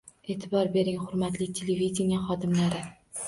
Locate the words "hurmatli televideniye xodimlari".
1.09-2.81